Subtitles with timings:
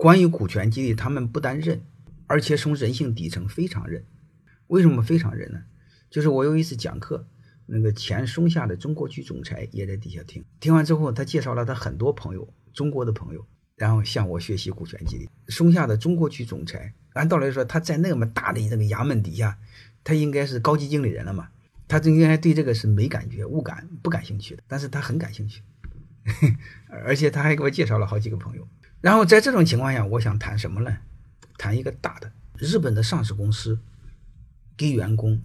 [0.00, 1.82] 关于股权激励，他们不但认，
[2.26, 4.02] 而且从人性底层非常认。
[4.68, 5.60] 为什么非常认呢？
[6.08, 7.26] 就是我有一次讲课，
[7.66, 15.28] 那个前松下的中国区总裁也在底下听，听完之后，他介绍了他很多朋友，中国的朋友，然后向我学习股权激励。
[15.48, 19.58] 松下的中国区总裁，按道理说他在那么大的这个衙门底下，
[20.02, 21.50] 他应该是高级经理人了嘛，
[21.86, 25.60] 他应该对这个是没感觉、无感、不感兴趣的，但是他很感兴趣。
[26.88, 28.66] 而且他还给我介绍了好几个朋友，
[29.00, 30.94] 然后在这种情况下，我想谈什么呢？
[31.56, 33.78] 谈一个大的，日本的上市公司
[34.76, 35.40] 给员工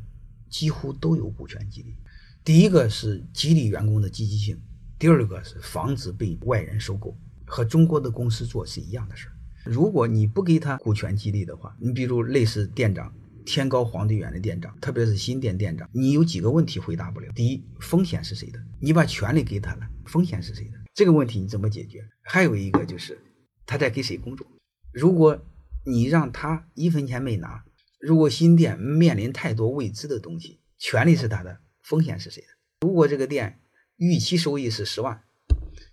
[0.49, 1.95] 几乎都有股权激励。
[2.43, 4.61] 第一个是激励员工的积极性，
[4.99, 9.31] 第二个是防止被外人收购，和中国的公司做是一样的事儿。
[9.63, 13.11] 如果你不给他股权激励的话，你比如类似店长
[13.45, 17.31] 天高皇帝远的店长，特别是新店店长，你有几个问题回答不了。
[17.33, 18.61] 第一，风险是谁的？
[18.79, 19.87] 你把权利给他了。
[20.05, 20.77] 风险是谁的？
[20.93, 22.05] 这个问题你怎么解决？
[22.21, 23.19] 还有一个就是
[23.65, 24.47] 他在给谁工作？
[24.91, 25.45] 如果
[25.85, 27.65] 你让他一分钱没拿，
[27.99, 32.47] 如果新店面临太多未知的东西，权利是他的，风险是谁的？
[32.81, 33.59] 如果这个店
[33.97, 35.23] 预期收益是十万，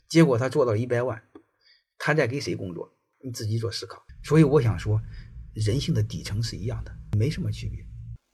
[0.09, 1.23] 结果他做到一百万，
[1.99, 2.95] 他在给谁工作？
[3.25, 4.05] 你自己做思考。
[4.23, 5.01] 所以我想说，
[5.55, 7.87] 人性的底层是一样的，没什么区别。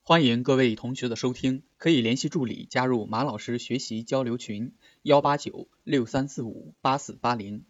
[0.03, 7.65] 欢迎各位同学的收听，可以联系助理加入马老师学习交流群：幺八九六三四五八四八零。